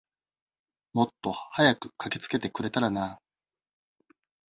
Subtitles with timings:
[0.93, 3.19] もっと早く駆けつけてくれたらな。